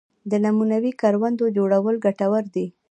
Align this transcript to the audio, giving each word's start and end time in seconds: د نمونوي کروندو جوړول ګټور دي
د 0.31 0.33
نمونوي 0.45 0.91
کروندو 1.01 1.45
جوړول 1.57 1.95
ګټور 2.05 2.43
دي 2.55 2.65